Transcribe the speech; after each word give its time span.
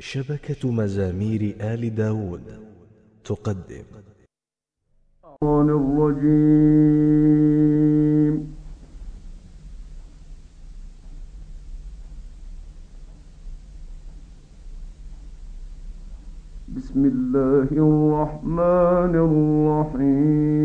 شبكة 0.00 0.72
مزامير 0.72 1.56
آل 1.60 1.94
داود 1.94 2.42
تقدم. 3.24 3.84
الرحمن 5.42 5.70
الرجيم 5.70 6.94
بسم 16.76 17.04
الله 17.04 17.68
الرحمن 17.72 19.14
الرحيم. 19.96 20.58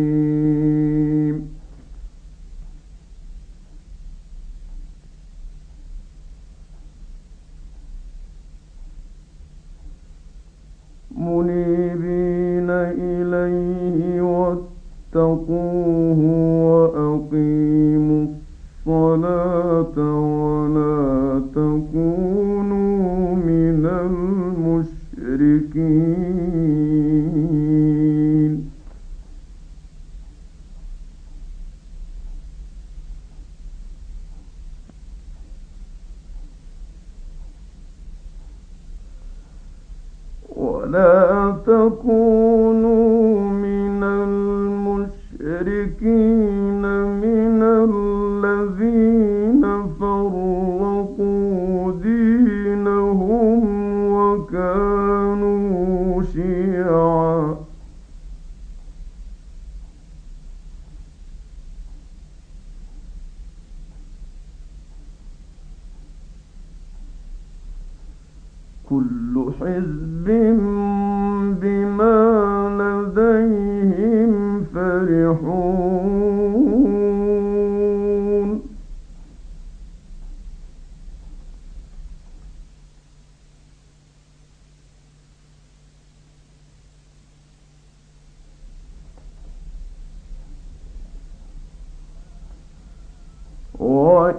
ولا 40.93 41.55
تكونوا 41.65 43.40
من 43.49 44.04
المشركين. 45.04 45.54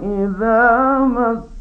وإذا 0.01 0.99
مس 0.99 1.54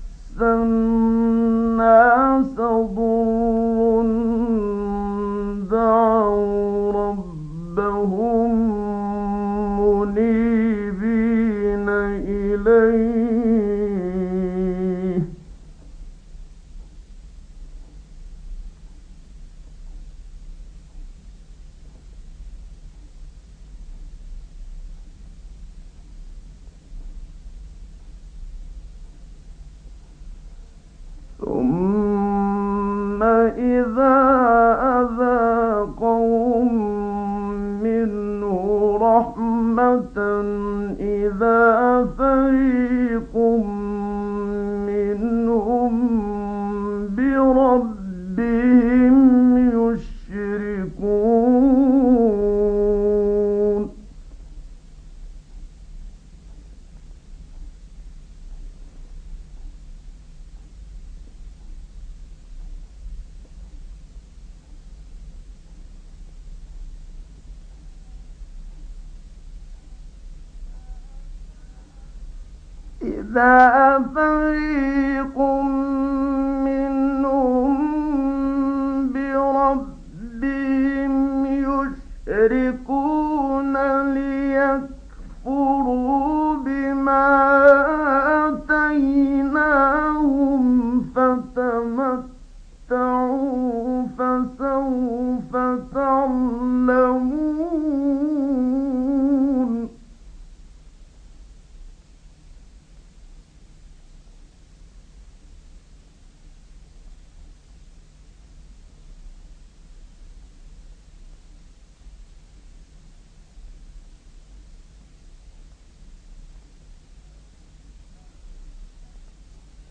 إِذَا 73.25 74.05
فَرِيقٌ 74.15 75.39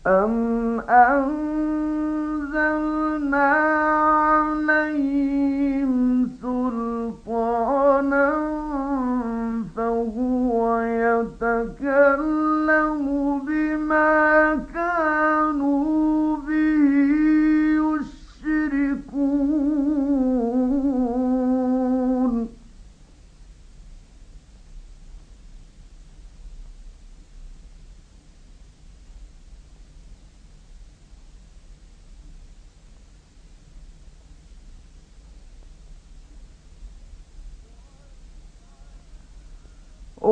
أم 0.06 0.80
أنزلنا 0.80 1.74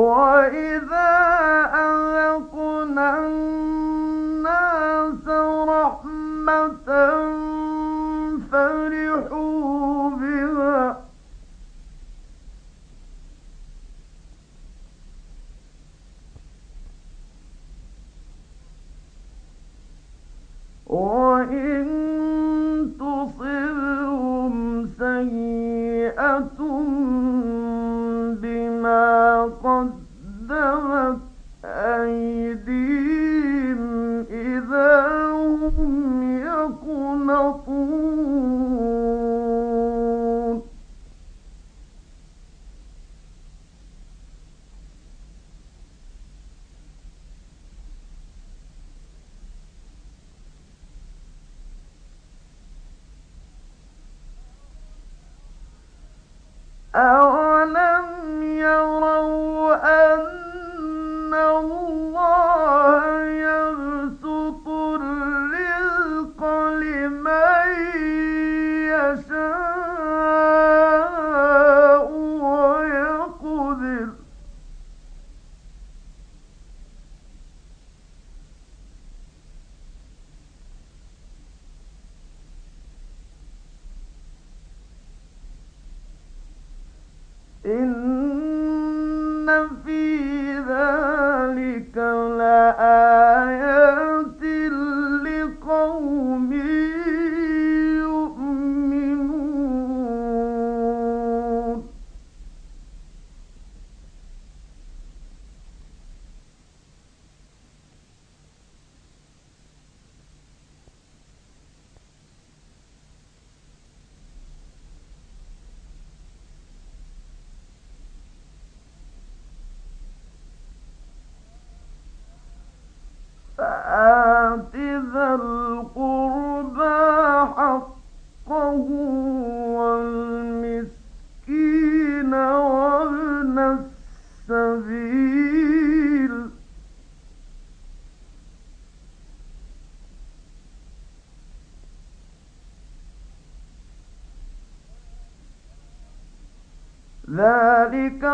وإذا 0.03 1.22
أولم 56.95 58.05
يروا 58.43 59.75
أن 60.13 61.33
الله 61.33 61.82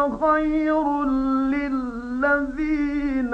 خير 0.07 1.05
للذين 1.53 3.33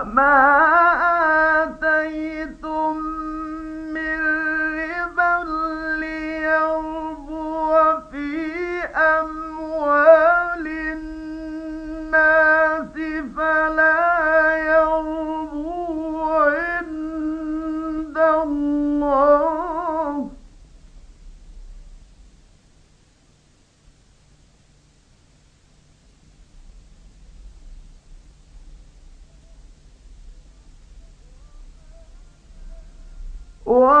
وما 0.00 0.69
Whoa. 33.71 34.00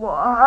我。 0.00 0.39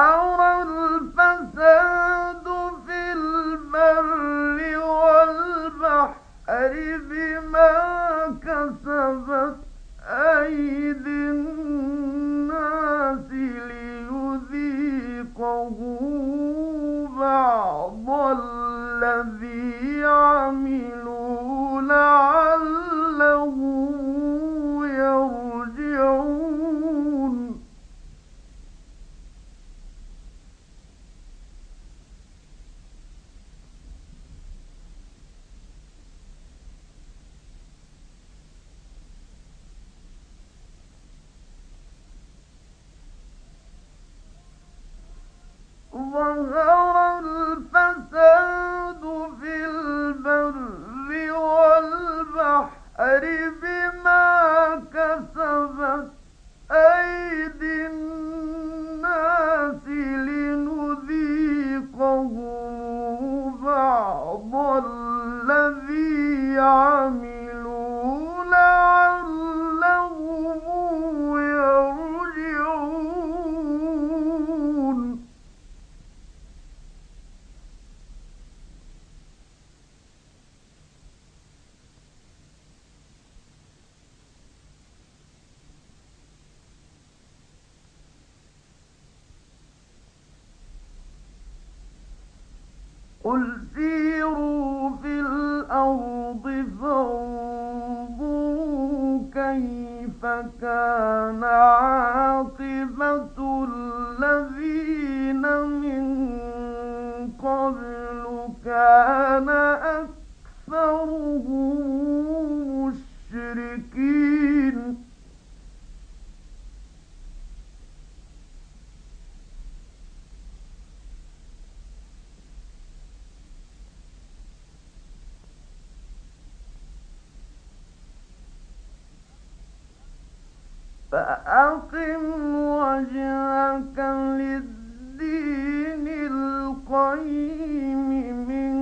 فأقم 131.13 132.25
وجهك 132.55 133.99
للدين 134.39 136.07
القيم 136.31 138.09
من 138.47 138.73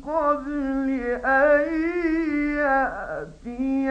قبل 0.00 0.90
أن 1.24 1.60
يأتي 2.58 3.84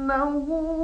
não 0.09 0.37
o 0.37 0.78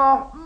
off 0.00 0.39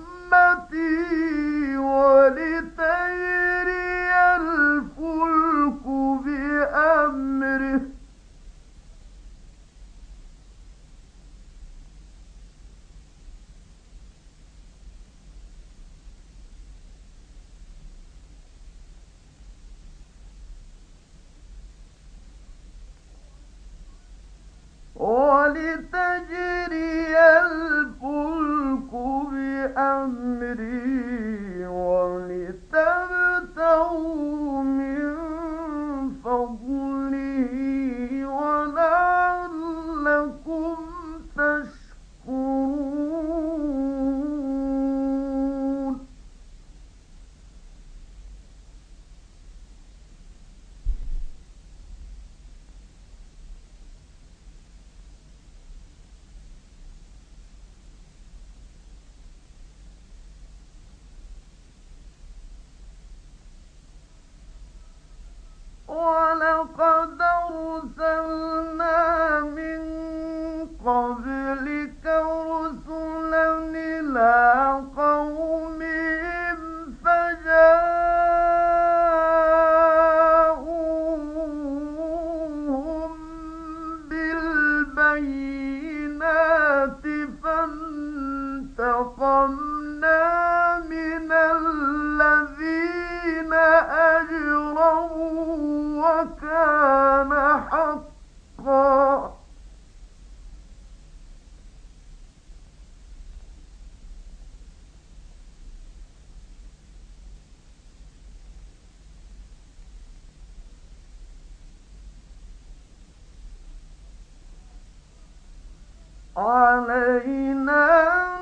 علينا 116.37 117.85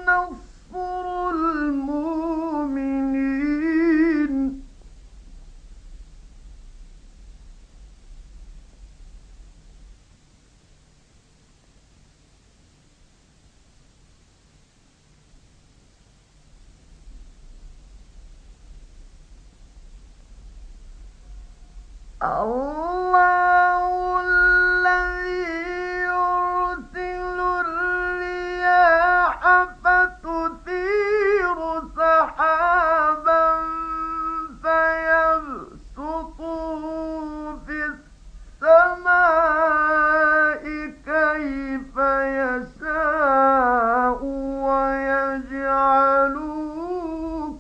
نصر 0.09 1.31
المؤمنين. 1.31 2.53
الله 22.23 22.82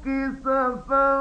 كسفا 0.04 1.12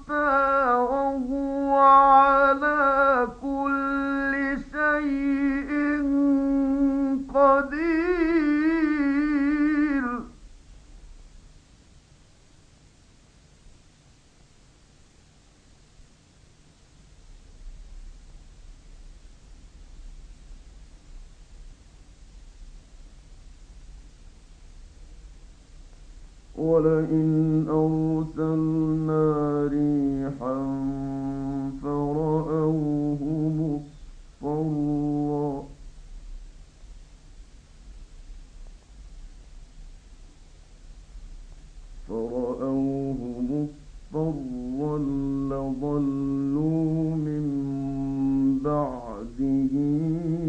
بعده 48.63 49.69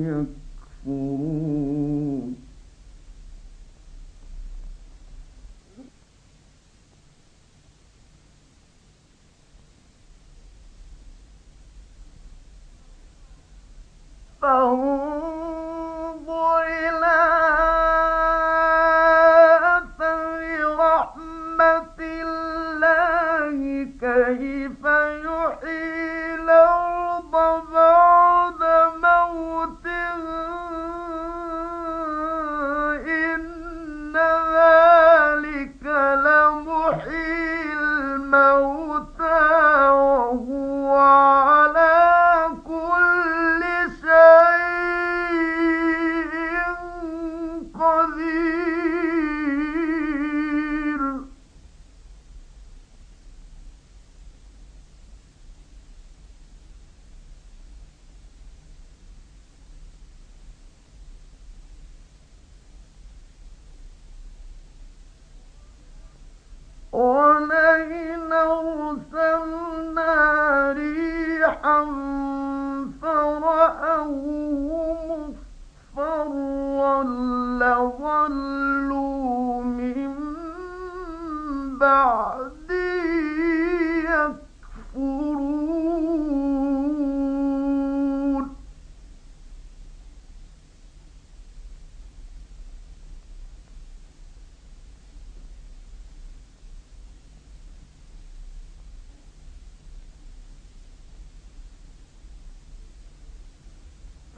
يكفر. 0.07 1.12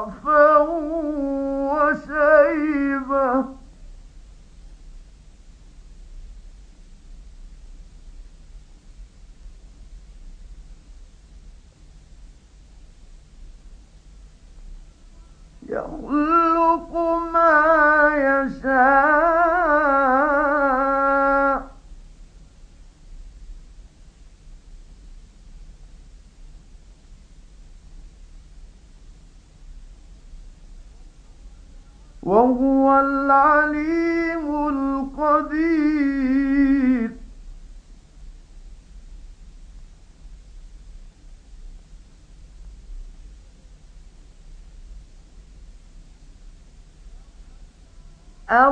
يخلق 15.71 16.30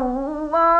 الله 0.01 0.78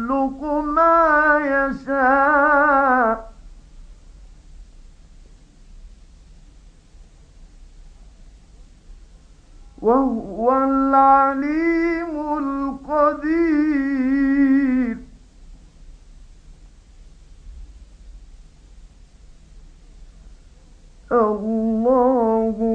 يخلق 0.00 0.44
ما 0.62 1.38
يشاء. 1.70 3.30
وهو 9.82 10.58
العليم 10.58 12.14
القدير. 12.38 13.80
الله 21.12 22.69